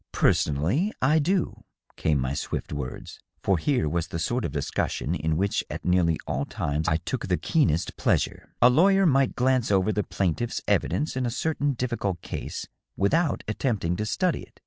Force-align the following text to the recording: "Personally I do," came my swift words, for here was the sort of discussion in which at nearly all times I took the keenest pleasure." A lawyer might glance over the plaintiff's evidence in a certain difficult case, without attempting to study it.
"Personally 0.25 0.91
I 0.99 1.19
do," 1.19 1.63
came 1.95 2.17
my 2.19 2.33
swift 2.33 2.73
words, 2.73 3.19
for 3.43 3.59
here 3.59 3.87
was 3.87 4.07
the 4.07 4.17
sort 4.17 4.45
of 4.45 4.51
discussion 4.51 5.13
in 5.13 5.37
which 5.37 5.63
at 5.69 5.85
nearly 5.85 6.17
all 6.25 6.43
times 6.43 6.87
I 6.87 6.97
took 6.97 7.27
the 7.27 7.37
keenest 7.37 7.97
pleasure." 7.97 8.55
A 8.63 8.69
lawyer 8.71 9.05
might 9.05 9.35
glance 9.35 9.69
over 9.69 9.91
the 9.91 10.01
plaintiff's 10.01 10.59
evidence 10.67 11.15
in 11.15 11.27
a 11.27 11.29
certain 11.29 11.73
difficult 11.73 12.23
case, 12.23 12.65
without 12.97 13.43
attempting 13.47 13.95
to 13.97 14.07
study 14.07 14.41
it. 14.41 14.59